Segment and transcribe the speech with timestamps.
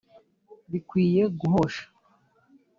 [0.71, 1.83] bikwiye guhosha